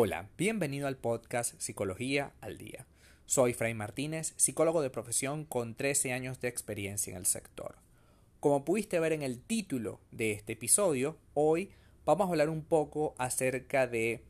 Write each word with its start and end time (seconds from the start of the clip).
Hola, 0.00 0.28
bienvenido 0.38 0.86
al 0.86 0.96
podcast 0.96 1.60
Psicología 1.60 2.32
al 2.40 2.56
Día. 2.56 2.86
Soy 3.26 3.52
Fray 3.52 3.74
Martínez, 3.74 4.32
psicólogo 4.36 4.80
de 4.80 4.90
profesión 4.90 5.44
con 5.44 5.74
13 5.74 6.12
años 6.12 6.40
de 6.40 6.46
experiencia 6.46 7.10
en 7.10 7.16
el 7.16 7.26
sector. 7.26 7.74
Como 8.38 8.64
pudiste 8.64 9.00
ver 9.00 9.12
en 9.12 9.22
el 9.22 9.40
título 9.40 9.98
de 10.12 10.30
este 10.30 10.52
episodio, 10.52 11.16
hoy 11.34 11.72
vamos 12.04 12.28
a 12.28 12.30
hablar 12.30 12.48
un 12.48 12.62
poco 12.62 13.16
acerca 13.18 13.88
de 13.88 14.22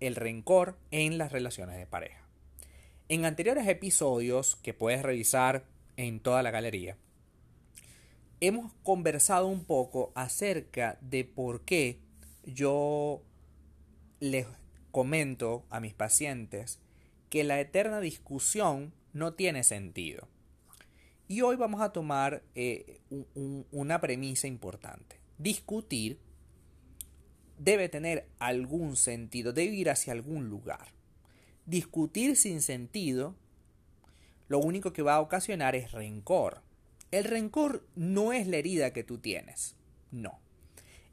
el 0.00 0.16
rencor 0.16 0.76
en 0.90 1.16
las 1.16 1.30
relaciones 1.30 1.76
de 1.76 1.86
pareja. 1.86 2.26
En 3.08 3.24
anteriores 3.24 3.68
episodios 3.68 4.56
que 4.56 4.74
puedes 4.74 5.02
revisar 5.02 5.64
en 5.96 6.18
toda 6.18 6.42
la 6.42 6.50
galería, 6.50 6.96
hemos 8.40 8.72
conversado 8.82 9.46
un 9.46 9.64
poco 9.64 10.10
acerca 10.16 10.98
de 11.02 11.24
por 11.24 11.60
qué 11.60 12.00
yo 12.42 13.22
les 14.18 14.48
comento 14.94 15.66
a 15.70 15.80
mis 15.80 15.92
pacientes 15.92 16.78
que 17.28 17.42
la 17.42 17.58
eterna 17.58 17.98
discusión 17.98 18.94
no 19.12 19.34
tiene 19.34 19.64
sentido. 19.64 20.28
Y 21.26 21.40
hoy 21.40 21.56
vamos 21.56 21.80
a 21.80 21.92
tomar 21.92 22.44
eh, 22.54 23.00
una 23.72 24.00
premisa 24.00 24.46
importante. 24.46 25.18
Discutir 25.36 26.20
debe 27.58 27.88
tener 27.88 28.28
algún 28.38 28.94
sentido, 28.94 29.52
debe 29.52 29.74
ir 29.74 29.90
hacia 29.90 30.12
algún 30.12 30.48
lugar. 30.48 30.92
Discutir 31.66 32.36
sin 32.36 32.62
sentido 32.62 33.34
lo 34.46 34.60
único 34.60 34.92
que 34.92 35.02
va 35.02 35.16
a 35.16 35.20
ocasionar 35.20 35.74
es 35.74 35.90
rencor. 35.90 36.62
El 37.10 37.24
rencor 37.24 37.84
no 37.96 38.32
es 38.32 38.46
la 38.46 38.58
herida 38.58 38.92
que 38.92 39.02
tú 39.02 39.18
tienes, 39.18 39.74
no. 40.12 40.38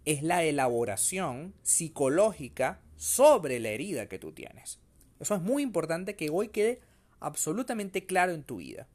Es 0.06 0.22
la 0.22 0.44
elaboración 0.44 1.56
psicológica 1.64 2.80
sobre 3.02 3.60
la 3.60 3.70
herida 3.70 4.08
que 4.08 4.20
tú 4.20 4.32
tienes. 4.32 4.80
Eso 5.20 5.34
es 5.34 5.42
muy 5.42 5.64
importante 5.64 6.16
que 6.16 6.30
hoy 6.30 6.50
quede 6.50 6.82
absolutamente 7.20 8.06
claro 8.06 8.32
en 8.32 8.44
tu 8.44 8.58
vida. 8.58 8.88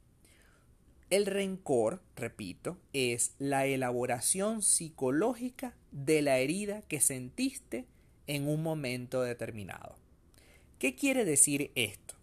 El 1.09 1.25
rencor, 1.25 2.01
repito, 2.15 2.77
es 2.93 3.33
la 3.37 3.65
elaboración 3.65 4.61
psicológica 4.61 5.75
de 5.91 6.21
la 6.21 6.37
herida 6.37 6.83
que 6.83 7.01
sentiste 7.01 7.85
en 8.27 8.47
un 8.47 8.63
momento 8.63 9.23
determinado. 9.23 9.97
¿Qué 10.79 10.95
quiere 10.95 11.25
decir 11.25 11.71
esto? 11.75 12.15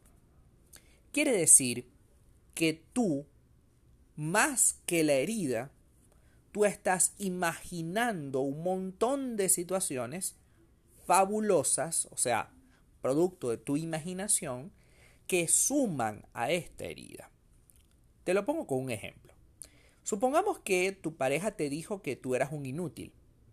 Quiere 1.13 1.33
decir 1.33 1.87
que 2.55 2.83
tú, 2.95 3.27
más 4.17 4.79
que 4.87 5.05
la 5.05 5.13
herida, 5.13 5.71
tú 6.51 6.65
estás 6.65 7.13
imaginando 7.19 8.41
un 8.41 8.63
montón 8.63 9.37
de 9.37 9.51
situaciones 9.51 10.37
fabulosas, 11.07 12.07
o 12.11 12.17
sea, 12.17 12.53
producto 13.01 13.51
de 13.51 13.59
tu 13.59 13.77
imaginación, 13.77 14.73
que 15.27 15.49
suman 15.49 16.27
a 16.33 16.51
esta 16.51 16.85
herida. 16.85 17.31
Te 18.25 18.35
lo 18.35 18.45
pongo 18.45 18.67
con 18.67 18.79
un 18.81 18.91
ejemplo. 18.91 19.33
Supongamos 20.03 20.59
que 20.59 20.93
tu 20.93 21.17
pareja 21.17 21.53
te 21.53 21.71
dijo 21.71 22.03
que 22.03 22.17
tú 22.17 22.35
eras 22.35 22.53
un 22.53 22.67
inútil 22.67 23.13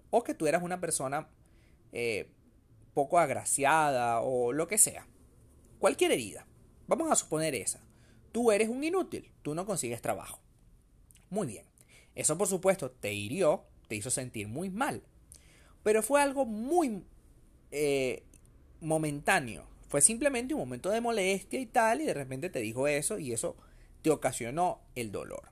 o 0.10 0.24
que 0.24 0.34
tú 0.34 0.48
eras 0.48 0.64
una 0.64 0.82
persona 0.82 1.30
eh, 1.94 2.30
poco 2.94 3.20
agraciada 3.20 4.22
o 4.22 4.52
lo 4.52 4.68
que 4.68 4.78
sea. 4.78 5.08
Cualquier 5.80 6.12
herida. 6.12 6.46
Vamos 6.88 7.10
a 7.10 7.16
suponer 7.16 7.56
esa. 7.56 7.82
Tú 8.32 8.52
eres 8.52 8.70
un 8.70 8.84
inútil, 8.84 9.32
tú 9.42 9.56
no 9.56 9.66
consigues 9.66 10.02
trabajo. 10.02 10.42
Muy 11.30 11.48
bien. 11.48 11.66
Eso 12.16 12.38
por 12.38 12.48
supuesto 12.48 12.92
te 12.92 13.14
hirió, 13.14 13.66
te 13.88 13.96
hizo 13.96 14.10
sentir 14.10 14.48
muy 14.48 14.70
mal. 14.70 15.04
Pero 15.84 16.04
fue 16.04 16.22
algo 16.22 16.46
muy 16.46 17.06
eh, 17.72 18.24
momentáneo. 18.80 19.66
Fue 19.88 20.02
simplemente 20.02 20.54
un 20.54 20.62
momento 20.62 20.90
de 20.90 21.02
molestia 21.02 21.60
y 21.60 21.66
tal, 21.66 22.02
y 22.02 22.06
de 22.06 22.14
repente 22.14 22.50
te 22.50 22.60
dijo 22.60 22.88
eso 22.88 23.20
y 23.20 23.34
eso 23.34 23.56
te 24.02 24.10
ocasionó 24.10 24.82
el 24.96 25.12
dolor. 25.12 25.52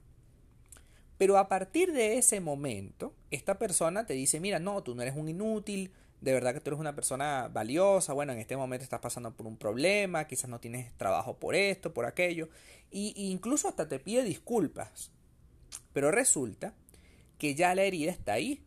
Pero 1.17 1.37
a 1.37 1.49
partir 1.49 1.91
de 1.91 2.17
ese 2.17 2.39
momento, 2.39 3.13
esta 3.29 3.59
persona 3.59 4.05
te 4.05 4.13
dice, 4.13 4.39
mira, 4.39 4.59
no, 4.59 4.81
tú 4.83 4.95
no 4.95 5.01
eres 5.01 5.17
un 5.17 5.27
inútil, 5.27 5.91
de 6.21 6.33
verdad 6.33 6.53
que 6.53 6.61
tú 6.61 6.69
eres 6.69 6.79
una 6.79 6.95
persona 6.95 7.49
valiosa, 7.51 8.13
bueno, 8.13 8.33
en 8.33 8.39
este 8.39 8.57
momento 8.57 8.83
estás 8.83 8.99
pasando 8.99 9.33
por 9.33 9.47
un 9.47 9.57
problema, 9.57 10.27
quizás 10.27 10.49
no 10.49 10.59
tienes 10.59 10.93
trabajo 10.97 11.37
por 11.37 11.55
esto, 11.55 11.93
por 11.93 12.05
aquello, 12.05 12.49
y, 12.91 13.13
incluso 13.15 13.67
hasta 13.67 13.87
te 13.87 13.99
pide 13.99 14.23
disculpas. 14.23 15.11
Pero 15.93 16.11
resulta 16.11 16.73
que 17.37 17.55
ya 17.55 17.75
la 17.75 17.83
herida 17.83 18.11
está 18.11 18.33
ahí, 18.33 18.61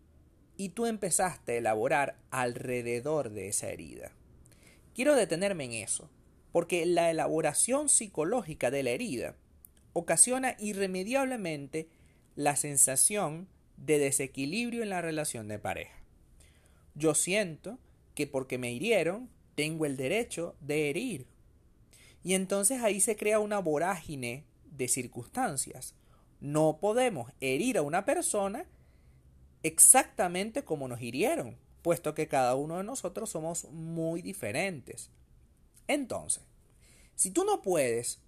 y 0.56 0.70
tú 0.70 0.86
empezaste 0.86 1.52
a 1.52 1.56
elaborar 1.56 2.16
alrededor 2.30 3.30
de 3.30 3.48
esa 3.48 3.68
herida. 3.68 4.12
Quiero 4.94 5.14
detenerme 5.16 5.64
en 5.64 5.72
eso, 5.72 6.10
porque 6.52 6.84
la 6.86 7.10
elaboración 7.10 7.88
psicológica 7.88 8.70
de 8.70 8.82
la 8.82 8.90
herida 8.90 9.36
ocasiona 9.92 10.56
irremediablemente 10.58 11.88
la 12.36 12.56
sensación 12.56 13.48
de 13.76 13.98
desequilibrio 13.98 14.82
en 14.82 14.90
la 14.90 15.02
relación 15.02 15.48
de 15.48 15.58
pareja. 15.58 15.96
Yo 16.94 17.14
siento 17.14 17.78
que 18.14 18.26
porque 18.26 18.58
me 18.58 18.72
hirieron, 18.72 19.30
tengo 19.54 19.86
el 19.86 19.96
derecho 19.96 20.54
de 20.60 20.90
herir. 20.90 21.26
Y 22.22 22.34
entonces 22.34 22.82
ahí 22.82 23.00
se 23.00 23.16
crea 23.16 23.38
una 23.38 23.58
vorágine 23.58 24.44
de 24.64 24.88
circunstancias. 24.88 25.94
No 26.40 26.78
podemos 26.80 27.32
herir 27.40 27.78
a 27.78 27.82
una 27.82 28.04
persona 28.04 28.66
exactamente 29.62 30.64
como 30.64 30.88
nos 30.88 31.00
hirieron, 31.00 31.56
puesto 31.82 32.14
que 32.14 32.28
cada 32.28 32.54
uno 32.54 32.78
de 32.78 32.84
nosotros 32.84 33.30
somos 33.30 33.64
muy 33.70 34.22
diferentes. 34.22 35.10
Entonces, 35.88 36.42
si 37.14 37.30
tú 37.30 37.44
no 37.44 37.62
puedes 37.62 38.20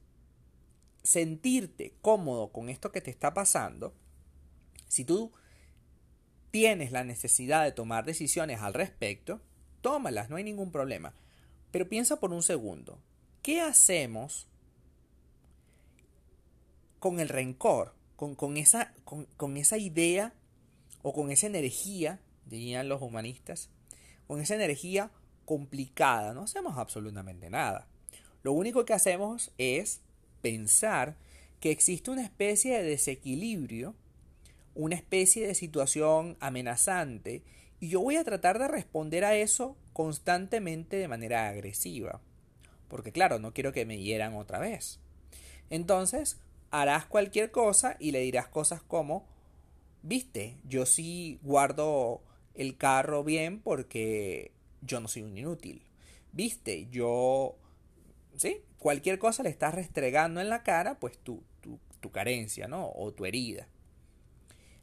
sentirte 1.03 1.95
cómodo 2.01 2.51
con 2.53 2.69
esto 2.69 2.91
que 2.93 3.01
te 3.01 3.11
está 3.11 3.35
pasando, 3.35 3.95
si 4.89 5.05
tú 5.05 5.33
tienes 6.51 6.93
la 6.93 7.05
necesidad 7.05 7.65
de 7.65 7.73
tomar 7.73 8.05
decisiones 8.05 8.61
al 8.61 8.75
respecto, 8.75 9.41
tómalas, 9.81 10.31
no 10.31 10.37
hay 10.37 10.45
ningún 10.45 10.71
problema. 10.71 11.15
Pero 11.71 11.89
piensa 11.89 12.21
por 12.21 12.33
un 12.33 12.43
segundo, 12.43 13.01
¿qué 13.43 13.61
hacemos 13.61 14.47
con 17.01 17.21
el 17.21 17.29
rencor, 17.29 17.95
con, 18.17 18.57
esa, 18.57 18.95
con 19.05 19.57
esa 19.57 19.77
idea 19.77 20.33
o 21.05 21.13
con 21.13 21.31
esa 21.31 21.47
energía, 21.47 22.19
dirían 22.47 22.89
los 22.89 23.03
humanistas, 23.03 23.69
con 24.27 24.41
esa 24.41 24.55
energía 24.55 25.11
complicada, 25.45 26.33
no 26.33 26.45
hacemos 26.45 26.79
absolutamente 26.79 27.51
nada. 27.51 27.87
Lo 28.43 28.53
único 28.55 28.87
que 28.87 28.95
hacemos 28.95 29.53
es 29.59 30.01
pensar 30.41 31.17
que 31.61 31.71
existe 31.71 32.11
una 32.11 32.25
especie 32.25 32.79
de 32.79 32.85
desequilibrio, 32.85 33.95
una 34.75 34.97
especie 34.97 35.47
de 35.47 35.55
situación 35.55 36.39
amenazante, 36.41 37.43
y 37.81 37.91
yo 37.91 38.01
voy 38.01 38.17
a 38.17 38.25
tratar 38.25 38.59
de 38.59 38.69
responder 38.69 39.27
a 39.27 39.37
eso 39.37 39.77
constantemente 39.93 40.97
de 40.97 41.09
manera 41.09 41.49
agresiva. 41.49 42.23
Porque 42.89 43.13
claro, 43.13 43.39
no 43.39 43.53
quiero 43.53 43.73
que 43.73 43.85
me 43.85 43.99
hieran 43.99 44.35
otra 44.37 44.59
vez. 44.59 45.01
Entonces, 45.69 46.39
harás 46.71 47.05
cualquier 47.05 47.51
cosa 47.51 47.97
y 48.01 48.13
le 48.13 48.21
dirás 48.21 48.49
cosas 48.49 48.81
como, 48.81 49.34
viste, 50.05 50.59
yo 50.65 50.87
sí 50.87 51.41
guardo 51.43 52.23
el 52.55 52.77
carro 52.77 53.25
bien 53.25 53.61
porque 53.61 54.53
yo 54.83 55.01
no 55.01 55.09
soy 55.09 55.23
un 55.23 55.37
inútil. 55.37 55.83
Viste, 56.33 56.87
yo... 56.91 57.57
¿Sí? 58.37 58.63
Cualquier 58.79 59.19
cosa 59.19 59.43
le 59.43 59.49
estás 59.49 59.75
restregando 59.75 60.41
en 60.41 60.49
la 60.49 60.63
cara, 60.63 60.99
pues 61.01 61.19
tu, 61.19 61.43
tu, 61.61 61.79
tu 62.01 62.11
carencia, 62.11 62.69
¿no? 62.69 62.91
O 62.95 63.13
tu 63.13 63.25
herida. 63.25 63.67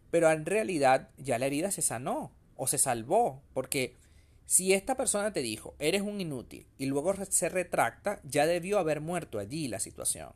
Pero 0.10 0.32
en 0.32 0.46
realidad 0.46 1.10
ya 1.18 1.38
la 1.38 1.46
herida 1.46 1.70
se 1.72 1.82
sanó 1.82 2.32
o 2.56 2.68
se 2.68 2.78
salvó, 2.78 3.42
porque 3.54 3.96
si 4.46 4.74
esta 4.74 4.96
persona 4.96 5.32
te 5.34 5.42
dijo, 5.42 5.76
eres 5.80 6.02
un 6.02 6.20
inútil, 6.20 6.66
y 6.78 6.88
luego 6.88 7.14
se 7.26 7.50
retracta, 7.50 8.20
ya 8.24 8.46
debió 8.46 8.80
haber 8.80 9.02
muerto 9.02 9.40
allí 9.40 9.68
la 9.68 9.80
situación 9.80 10.34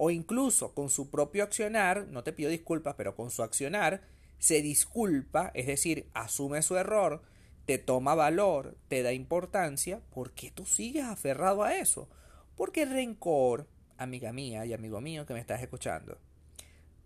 o 0.00 0.10
incluso 0.10 0.74
con 0.74 0.90
su 0.90 1.10
propio 1.10 1.42
accionar, 1.42 2.06
no 2.06 2.22
te 2.22 2.32
pido 2.32 2.50
disculpas, 2.50 2.94
pero 2.94 3.16
con 3.16 3.32
su 3.32 3.42
accionar, 3.42 4.00
se 4.38 4.62
disculpa, 4.62 5.50
es 5.54 5.66
decir, 5.66 6.08
asume 6.14 6.62
su 6.62 6.76
error, 6.76 7.20
te 7.66 7.78
toma 7.78 8.14
valor, 8.14 8.76
te 8.86 9.02
da 9.02 9.12
importancia, 9.12 10.00
¿por 10.14 10.30
qué 10.30 10.52
tú 10.52 10.66
sigues 10.66 11.04
aferrado 11.04 11.64
a 11.64 11.76
eso? 11.76 12.08
Porque 12.56 12.82
el 12.82 12.90
rencor, 12.90 13.66
amiga 13.96 14.32
mía 14.32 14.64
y 14.66 14.72
amigo 14.72 15.00
mío 15.00 15.26
que 15.26 15.34
me 15.34 15.40
estás 15.40 15.62
escuchando, 15.62 16.16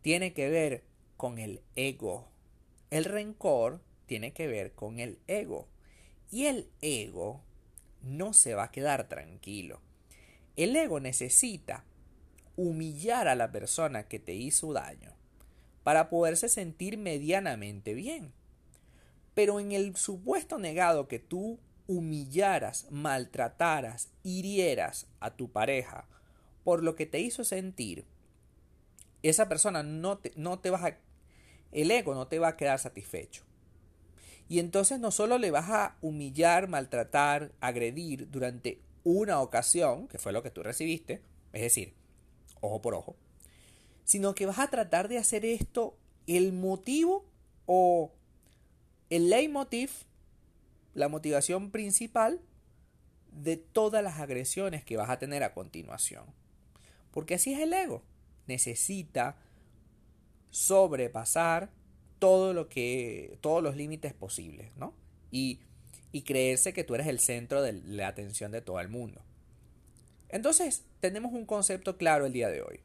tiene 0.03 0.35
que 0.35 0.51
ver 0.51 0.85
con 1.17 1.39
el 1.39 1.63
ego. 1.77 2.29
El 2.91 3.07
rencor 3.07 3.81
tiene 4.05 4.35
que 4.35 4.47
ver 4.49 4.73
con 4.73 5.01
el 5.01 5.19
ego. 5.29 5.67
Y 6.31 6.45
el 6.45 6.69
ego 6.83 7.41
no 8.03 8.35
se 8.35 8.55
va 8.55 8.65
a 8.65 8.71
quedar 8.71 9.09
tranquilo. 9.09 9.81
El 10.57 10.77
ego 10.77 11.01
necesita 11.01 11.87
humillar 12.57 13.29
a 13.29 13.35
la 13.35 13.53
persona 13.53 14.05
que 14.05 14.19
te 14.19 14.35
hizo 14.35 14.73
daño 14.73 15.13
para 15.83 16.09
poderse 16.11 16.49
sentir 16.49 16.99
medianamente 16.99 17.95
bien. 17.95 18.33
Pero 19.35 19.61
en 19.61 19.73
el 19.73 19.97
supuesto 19.97 20.59
negado 20.59 21.09
que 21.09 21.19
tú 21.19 21.59
humillaras, 21.87 22.87
maltrataras, 22.91 24.11
hirieras 24.23 25.07
a 25.21 25.31
tu 25.31 25.51
pareja 25.51 26.07
por 26.65 26.83
lo 26.83 26.95
que 26.95 27.07
te 27.07 27.19
hizo 27.19 27.45
sentir, 27.45 28.05
esa 29.23 29.49
persona 29.49 29.83
no 29.83 30.19
te, 30.19 30.33
no 30.37 30.59
te 30.59 30.71
va 30.71 30.87
a, 30.87 30.99
el 31.73 31.91
ego 31.91 32.15
no 32.15 32.27
te 32.27 32.39
va 32.39 32.49
a 32.49 32.57
quedar 32.57 32.79
satisfecho. 32.79 33.45
Y 34.49 34.59
entonces 34.59 35.01
no 35.01 35.11
solo 35.11 35.39
le 35.39 35.51
vas 35.51 35.71
a 35.71 35.97
humillar, 36.03 36.69
maltratar, 36.69 37.53
agredir 37.61 38.31
durante 38.31 38.81
una 39.05 39.41
ocasión, 39.41 40.09
que 40.09 40.19
fue 40.19 40.33
lo 40.33 40.43
que 40.43 40.51
tú 40.51 40.63
recibiste, 40.63 41.23
es 41.53 41.63
decir, 41.63 41.95
ojo 42.63 42.81
por 42.81 42.95
ojo, 42.95 43.17
sino 44.05 44.35
que 44.35 44.47
vas 44.47 44.59
a 44.59 44.71
tratar 44.71 45.09
de 45.09 45.19
hacer 45.19 45.45
esto 45.45 45.95
el 46.27 46.55
motivo 46.55 47.27
o 47.67 48.13
el 49.11 49.29
leitmotiv, 49.29 49.91
la 50.95 51.09
motivación 51.09 51.71
principal 51.71 52.41
de 53.31 53.57
todas 53.57 54.03
las 54.03 54.21
agresiones 54.21 54.85
que 54.85 54.97
vas 54.97 55.11
a 55.11 55.19
tener 55.19 55.43
a 55.43 55.53
continuación. 55.53 56.25
Porque 57.11 57.35
así 57.35 57.53
es 57.53 57.61
el 57.61 57.73
ego. 57.73 58.03
Necesita 58.47 59.37
sobrepasar 60.51 61.71
todo 62.19 62.55
lo 62.55 62.69
que, 62.69 63.39
todos 63.41 63.63
los 63.63 63.77
límites 63.77 64.15
posibles, 64.15 64.75
¿no? 64.77 64.95
Y, 65.31 65.61
y 66.13 66.23
creerse 66.23 66.73
que 66.73 66.85
tú 66.85 66.95
eres 66.95 67.07
el 67.07 67.21
centro 67.21 67.63
de 67.63 67.73
la 67.73 68.09
atención 68.09 68.53
de 68.53 68.61
todo 68.61 68.81
el 68.81 68.89
mundo. 68.89 69.23
Entonces, 70.29 70.85
tenemos 71.03 71.33
un 71.33 71.47
concepto 71.47 71.97
claro 71.99 72.27
el 72.27 72.33
día 72.33 72.49
de 72.49 72.63
hoy. 72.63 72.79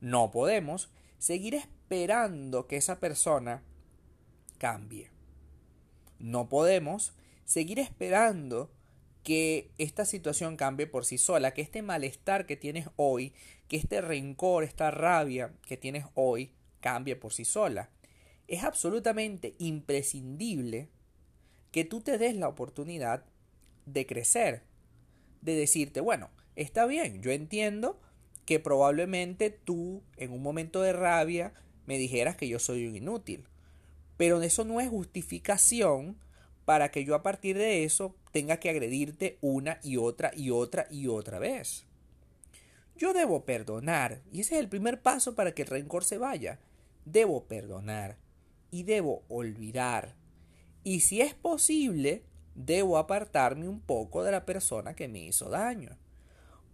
No 0.00 0.32
podemos 0.32 0.90
seguir 1.18 1.54
esperando 1.54 2.66
que 2.66 2.76
esa 2.76 2.98
persona 2.98 3.62
cambie. 4.58 5.12
No 6.18 6.48
podemos 6.48 7.12
seguir 7.44 7.78
esperando 7.78 8.72
que 9.22 9.70
esta 9.78 10.04
situación 10.04 10.56
cambie 10.56 10.88
por 10.88 11.04
sí 11.04 11.16
sola, 11.16 11.54
que 11.54 11.62
este 11.62 11.80
malestar 11.80 12.44
que 12.44 12.56
tienes 12.56 12.88
hoy, 12.96 13.32
que 13.68 13.76
este 13.76 14.00
rencor, 14.00 14.64
esta 14.64 14.90
rabia 14.90 15.54
que 15.64 15.76
tienes 15.76 16.06
hoy, 16.14 16.52
cambie 16.80 17.14
por 17.14 17.32
sí 17.32 17.44
sola. 17.44 17.88
Es 18.48 18.64
absolutamente 18.64 19.54
imprescindible 19.58 20.88
que 21.70 21.84
tú 21.84 22.00
te 22.00 22.18
des 22.18 22.34
la 22.34 22.48
oportunidad 22.48 23.24
de 23.86 24.06
crecer, 24.06 24.64
de 25.40 25.54
decirte, 25.54 26.00
bueno, 26.00 26.30
está 26.56 26.86
bien, 26.86 27.22
yo 27.22 27.30
entiendo 27.30 28.00
que 28.46 28.60
probablemente 28.60 29.50
tú 29.50 30.02
en 30.16 30.32
un 30.32 30.42
momento 30.42 30.82
de 30.82 30.92
rabia 30.92 31.52
me 31.86 31.98
dijeras 31.98 32.36
que 32.36 32.48
yo 32.48 32.58
soy 32.58 32.86
un 32.86 32.96
inútil. 32.96 33.44
Pero 34.16 34.40
eso 34.42 34.64
no 34.64 34.80
es 34.80 34.88
justificación 34.88 36.16
para 36.64 36.90
que 36.90 37.04
yo 37.04 37.14
a 37.14 37.22
partir 37.22 37.58
de 37.58 37.84
eso 37.84 38.14
tenga 38.32 38.58
que 38.58 38.70
agredirte 38.70 39.38
una 39.40 39.78
y 39.82 39.96
otra 39.96 40.30
y 40.34 40.50
otra 40.50 40.86
y 40.90 41.08
otra 41.08 41.38
vez. 41.38 41.86
Yo 42.96 43.12
debo 43.12 43.44
perdonar, 43.44 44.22
y 44.32 44.40
ese 44.40 44.54
es 44.54 44.60
el 44.60 44.68
primer 44.68 45.02
paso 45.02 45.34
para 45.34 45.52
que 45.52 45.62
el 45.62 45.68
rencor 45.68 46.04
se 46.04 46.16
vaya. 46.16 46.60
Debo 47.04 47.44
perdonar 47.44 48.16
y 48.70 48.84
debo 48.84 49.24
olvidar. 49.28 50.14
Y 50.84 51.00
si 51.00 51.20
es 51.20 51.34
posible, 51.34 52.22
debo 52.54 52.98
apartarme 52.98 53.68
un 53.68 53.80
poco 53.80 54.22
de 54.22 54.30
la 54.30 54.46
persona 54.46 54.94
que 54.94 55.08
me 55.08 55.20
hizo 55.20 55.48
daño 55.50 55.98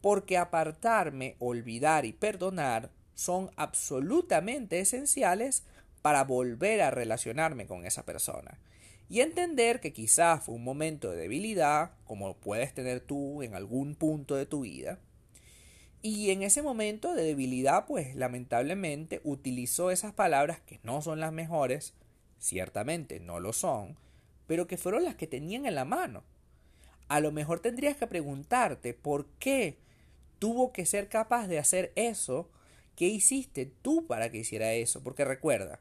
porque 0.01 0.39
apartarme, 0.39 1.37
olvidar 1.39 2.05
y 2.05 2.13
perdonar 2.13 2.91
son 3.15 3.51
absolutamente 3.57 4.81
esenciales 4.81 5.65
para 6.03 6.25
volver 6.25 6.81
a 6.81 6.91
relacionarme 6.91 7.67
con 7.67 7.85
esa 7.85 8.05
persona. 8.05 8.59
Y 9.09 9.21
entender 9.21 9.81
que 9.81 9.93
quizás 9.93 10.45
fue 10.45 10.55
un 10.55 10.65
momento 10.65 11.11
de 11.11 11.17
debilidad, 11.17 11.91
como 12.05 12.37
puedes 12.37 12.73
tener 12.73 13.01
tú 13.01 13.43
en 13.43 13.55
algún 13.55 13.95
punto 13.95 14.37
de 14.37 14.47
tu 14.47 14.61
vida. 14.61 14.99
Y 16.01 16.31
en 16.31 16.43
ese 16.43 16.63
momento 16.63 17.15
de 17.15 17.25
debilidad, 17.25 17.87
pues 17.87 18.15
lamentablemente 18.15 19.21
utilizó 19.25 19.91
esas 19.91 20.15
palabras 20.15 20.61
que 20.61 20.81
no 20.83 21.03
son 21.03 21.21
las 21.21 21.33
mejores, 21.33 21.93
ciertamente 22.39 23.21
no 23.21 23.39
lo 23.39 23.53
son, 23.53 23.97
pero 24.47 24.67
que 24.67 24.79
fueron 24.79 25.05
las 25.05 25.17
que 25.17 25.27
tenían 25.27 25.67
en 25.67 25.75
la 25.75 25.85
mano. 25.85 26.23
A 27.09 27.21
lo 27.21 27.33
mejor 27.33 27.61
tendrías 27.61 27.97
que 27.97 28.07
preguntarte 28.07 28.95
por 28.95 29.27
qué 29.39 29.77
tuvo 30.41 30.73
que 30.73 30.85
ser 30.85 31.09
capaz 31.09 31.47
de 31.47 31.61
hacer 31.61 31.93
eso 31.95 32.51
¿Qué 33.01 33.09
hiciste 33.09 33.65
tú 33.65 34.07
para 34.07 34.31
que 34.31 34.37
hiciera 34.37 34.75
eso? 34.75 35.03
Porque 35.03 35.25
recuerda, 35.25 35.81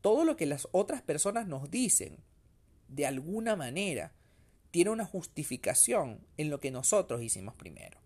todo 0.00 0.24
lo 0.24 0.36
que 0.36 0.46
las 0.46 0.68
otras 0.70 1.02
personas 1.02 1.48
nos 1.48 1.72
dicen, 1.72 2.18
de 2.86 3.04
alguna 3.04 3.56
manera, 3.56 4.12
tiene 4.70 4.90
una 4.90 5.04
justificación 5.04 6.24
en 6.36 6.50
lo 6.50 6.60
que 6.60 6.70
nosotros 6.70 7.20
hicimos 7.20 7.56
primero. 7.56 7.98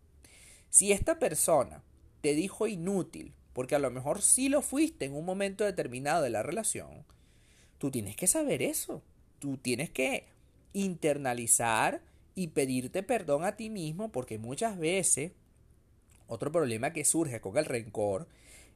Si 0.71 0.91
esta 0.91 1.19
persona 1.19 1.85
te 2.23 2.35
dijo 2.35 2.67
inútil, 2.67 3.35
porque 3.53 3.75
a 3.75 3.79
lo 3.79 3.91
mejor 3.91 4.23
sí 4.23 4.49
lo 4.49 4.63
fuiste 4.63 5.05
en 5.05 5.15
un 5.15 5.27
momento 5.27 5.65
determinado 5.65 6.23
de 6.23 6.31
la 6.31 6.43
relación, 6.43 7.05
tú 7.77 7.91
tienes 7.91 8.17
que 8.17 8.27
saber 8.27 8.63
eso. 8.63 9.03
Tú 9.39 9.59
tienes 9.59 9.91
que 9.91 10.29
internalizar 10.73 12.01
y 12.35 12.49
pedirte 12.49 13.03
perdón 13.03 13.45
a 13.45 13.57
ti 13.57 13.69
mismo 13.69 14.11
porque 14.11 14.39
muchas 14.39 14.79
veces 14.79 15.33
otro 16.31 16.53
problema 16.53 16.93
que 16.93 17.05
surge 17.05 17.41
con 17.41 17.59
el 17.59 17.65
rencor 17.65 18.29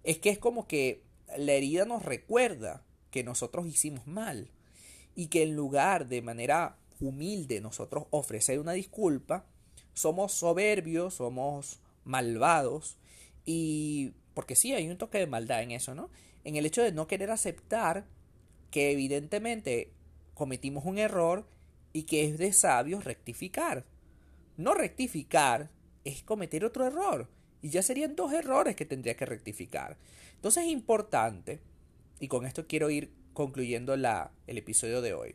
es 0.03 0.19
que 0.19 0.31
es 0.31 0.39
como 0.39 0.67
que 0.67 1.03
la 1.39 1.53
herida 1.53 1.85
nos 1.85 2.05
recuerda 2.05 2.83
que 3.11 3.23
nosotros 3.23 3.67
hicimos 3.67 4.06
mal 4.09 4.51
y 5.15 5.29
que 5.29 5.45
en 5.45 5.55
lugar 5.55 6.09
de 6.09 6.21
manera 6.21 6.77
humilde 7.01 7.61
nosotros 7.61 8.06
ofrecer 8.11 8.59
una 8.59 8.73
disculpa, 8.73 9.47
somos 9.93 10.33
soberbios, 10.33 11.15
somos 11.15 11.79
malvados 12.05 12.97
y 13.47 14.15
porque 14.35 14.57
sí 14.57 14.75
hay 14.75 14.89
un 14.89 14.99
toque 14.99 15.19
de 15.19 15.29
maldad 15.29 15.62
en 15.62 15.71
eso, 15.71 15.95
¿no? 15.95 16.11
En 16.43 16.57
el 16.57 16.67
hecho 16.67 16.83
de 16.83 16.91
no 16.91 17.07
querer 17.07 17.31
aceptar 17.31 18.05
que 18.73 18.91
evidentemente 18.91 19.93
cometimos 20.35 20.85
un 20.85 20.99
error 20.99 21.47
y 21.93 22.03
que 22.03 22.25
es 22.25 22.37
de 22.37 22.53
sabios 22.53 23.05
rectificar. 23.05 23.87
No 24.57 24.75
rectificar 24.75 25.71
es 26.05 26.25
cometer 26.25 26.65
otro 26.65 26.85
error. 26.85 27.29
Y 27.64 27.70
ya 27.70 27.81
serían 27.81 28.14
dos 28.14 28.31
errores 28.34 28.76
que 28.76 28.84
tendría 28.84 29.16
que 29.16 29.25
rectificar. 29.25 29.96
Entonces 30.34 30.64
es 30.64 30.70
importante, 30.70 31.61
y 32.20 32.28
con 32.28 32.44
esto 32.44 32.66
quiero 32.66 32.90
ir 32.90 33.11
concluyendo 33.32 33.96
la, 33.96 34.32
el 34.46 34.58
episodio 34.58 35.00
de 35.00 35.14
hoy, 35.14 35.34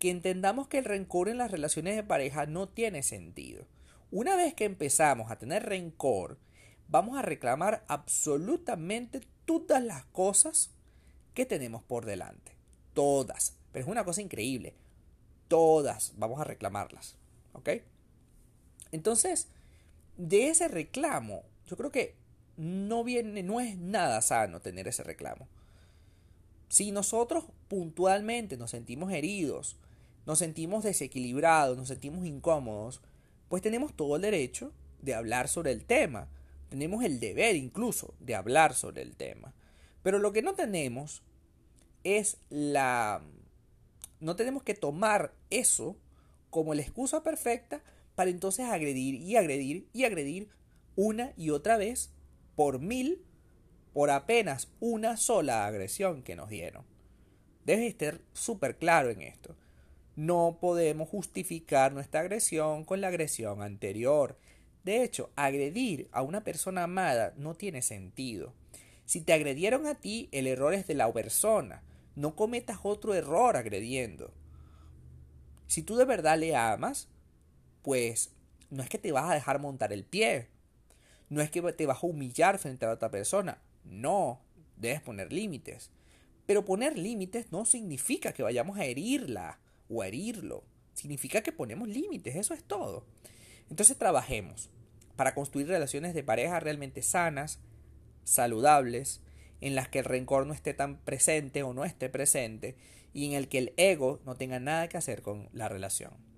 que 0.00 0.10
entendamos 0.10 0.66
que 0.66 0.78
el 0.78 0.84
rencor 0.84 1.28
en 1.28 1.38
las 1.38 1.52
relaciones 1.52 1.94
de 1.94 2.02
pareja 2.02 2.46
no 2.46 2.68
tiene 2.68 3.04
sentido. 3.04 3.64
Una 4.10 4.34
vez 4.34 4.54
que 4.54 4.64
empezamos 4.64 5.30
a 5.30 5.38
tener 5.38 5.62
rencor, 5.62 6.36
vamos 6.88 7.16
a 7.16 7.22
reclamar 7.22 7.84
absolutamente 7.86 9.20
todas 9.44 9.84
las 9.84 10.04
cosas 10.06 10.74
que 11.32 11.46
tenemos 11.46 11.84
por 11.84 12.06
delante. 12.06 12.56
Todas. 12.92 13.56
Pero 13.70 13.84
es 13.84 13.88
una 13.88 14.04
cosa 14.04 14.20
increíble. 14.20 14.74
Todas 15.46 16.12
vamos 16.16 16.40
a 16.40 16.44
reclamarlas. 16.44 17.14
¿Ok? 17.52 17.68
Entonces, 18.90 19.46
de 20.16 20.48
ese 20.48 20.68
reclamo, 20.68 21.42
yo 21.66 21.76
creo 21.76 21.90
que 21.90 22.14
no 22.56 23.04
viene, 23.04 23.42
no 23.42 23.60
es 23.60 23.76
nada 23.76 24.20
sano 24.22 24.60
tener 24.60 24.88
ese 24.88 25.02
reclamo. 25.02 25.48
Si 26.68 26.90
nosotros 26.90 27.44
puntualmente 27.68 28.56
nos 28.56 28.70
sentimos 28.70 29.12
heridos, 29.12 29.76
nos 30.26 30.38
sentimos 30.38 30.84
desequilibrados, 30.84 31.76
nos 31.76 31.88
sentimos 31.88 32.26
incómodos, 32.26 33.00
pues 33.48 33.62
tenemos 33.62 33.94
todo 33.94 34.16
el 34.16 34.22
derecho 34.22 34.72
de 35.02 35.14
hablar 35.14 35.48
sobre 35.48 35.70
el 35.72 35.84
tema. 35.84 36.28
Tenemos 36.68 37.04
el 37.04 37.20
deber 37.20 37.54
incluso 37.54 38.14
de 38.18 38.34
hablar 38.34 38.74
sobre 38.74 39.02
el 39.02 39.14
tema. 39.14 39.52
Pero 40.02 40.18
lo 40.18 40.32
que 40.32 40.42
no 40.42 40.54
tenemos 40.54 41.22
es 42.04 42.38
la... 42.48 43.22
No 44.18 44.34
tenemos 44.34 44.62
que 44.62 44.74
tomar 44.74 45.32
eso 45.50 45.96
como 46.50 46.74
la 46.74 46.82
excusa 46.82 47.22
perfecta 47.22 47.82
para 48.16 48.30
entonces 48.30 48.66
agredir 48.66 49.14
y 49.14 49.36
agredir 49.36 49.86
y 49.92 50.04
agredir 50.04 50.48
una 50.96 51.32
y 51.36 51.50
otra 51.50 51.76
vez 51.76 52.10
por 52.56 52.80
mil 52.80 53.22
por 53.92 54.10
apenas 54.10 54.68
una 54.80 55.16
sola 55.16 55.66
agresión 55.66 56.22
que 56.22 56.36
nos 56.36 56.50
dieron. 56.50 56.84
Debes 57.64 57.88
estar 57.88 58.20
súper 58.32 58.76
claro 58.76 59.10
en 59.10 59.22
esto. 59.22 59.56
No 60.16 60.58
podemos 60.60 61.08
justificar 61.08 61.92
nuestra 61.92 62.20
agresión 62.20 62.84
con 62.84 63.00
la 63.00 63.08
agresión 63.08 63.62
anterior. 63.62 64.38
De 64.84 65.02
hecho, 65.02 65.30
agredir 65.34 66.08
a 66.12 66.22
una 66.22 66.44
persona 66.44 66.84
amada 66.84 67.32
no 67.36 67.54
tiene 67.54 67.80
sentido. 67.82 68.52
Si 69.04 69.20
te 69.20 69.32
agredieron 69.32 69.86
a 69.86 69.94
ti, 69.94 70.28
el 70.32 70.46
error 70.46 70.74
es 70.74 70.86
de 70.86 70.94
la 70.94 71.10
persona. 71.12 71.82
No 72.16 72.36
cometas 72.36 72.80
otro 72.82 73.14
error 73.14 73.56
agrediendo. 73.56 74.32
Si 75.66 75.82
tú 75.82 75.96
de 75.96 76.04
verdad 76.04 76.38
le 76.38 76.54
amas, 76.54 77.08
pues 77.86 78.32
no 78.68 78.82
es 78.82 78.88
que 78.88 78.98
te 78.98 79.12
vas 79.12 79.30
a 79.30 79.34
dejar 79.34 79.60
montar 79.60 79.92
el 79.92 80.04
pie, 80.04 80.48
no 81.28 81.40
es 81.40 81.52
que 81.52 81.62
te 81.72 81.86
vas 81.86 82.02
a 82.02 82.06
humillar 82.08 82.58
frente 82.58 82.84
a 82.84 82.90
otra 82.90 83.12
persona, 83.12 83.62
no, 83.84 84.40
debes 84.76 85.00
poner 85.02 85.32
límites. 85.32 85.92
Pero 86.46 86.64
poner 86.64 86.98
límites 86.98 87.52
no 87.52 87.64
significa 87.64 88.32
que 88.32 88.42
vayamos 88.42 88.76
a 88.76 88.84
herirla 88.86 89.60
o 89.88 90.02
a 90.02 90.08
herirlo. 90.08 90.64
significa 90.94 91.42
que 91.42 91.52
ponemos 91.52 91.88
límites, 91.88 92.34
eso 92.34 92.54
es 92.54 92.64
todo. 92.64 93.06
Entonces 93.70 93.96
trabajemos 93.96 94.68
para 95.14 95.32
construir 95.32 95.68
relaciones 95.68 96.12
de 96.12 96.24
pareja 96.24 96.58
realmente 96.58 97.02
sanas, 97.02 97.60
saludables, 98.24 99.20
en 99.60 99.76
las 99.76 99.88
que 99.88 100.00
el 100.00 100.06
rencor 100.06 100.44
no 100.44 100.54
esté 100.54 100.74
tan 100.74 100.98
presente 101.04 101.62
o 101.62 101.72
no 101.72 101.84
esté 101.84 102.08
presente 102.08 102.74
y 103.12 103.26
en 103.26 103.34
el 103.34 103.46
que 103.46 103.58
el 103.58 103.74
ego 103.76 104.18
no 104.26 104.34
tenga 104.34 104.58
nada 104.58 104.88
que 104.88 104.96
hacer 104.96 105.22
con 105.22 105.48
la 105.52 105.68
relación. 105.68 106.35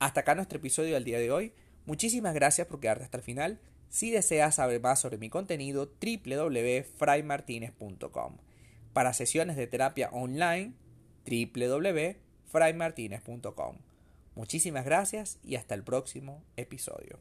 Hasta 0.00 0.20
acá 0.20 0.34
nuestro 0.34 0.58
episodio 0.58 0.94
del 0.94 1.04
día 1.04 1.18
de 1.18 1.30
hoy. 1.30 1.52
Muchísimas 1.84 2.32
gracias 2.34 2.66
por 2.66 2.80
quedarte 2.80 3.04
hasta 3.04 3.18
el 3.18 3.22
final. 3.22 3.60
Si 3.90 4.10
deseas 4.10 4.54
saber 4.54 4.80
más 4.80 4.98
sobre 4.98 5.18
mi 5.18 5.28
contenido, 5.28 5.92
www.fraymartinez.com. 6.00 8.38
Para 8.94 9.12
sesiones 9.12 9.56
de 9.56 9.66
terapia 9.66 10.08
online, 10.10 10.72
www.fraymartinez.com. 11.26 13.76
Muchísimas 14.34 14.86
gracias 14.86 15.38
y 15.44 15.56
hasta 15.56 15.74
el 15.74 15.84
próximo 15.84 16.42
episodio. 16.56 17.18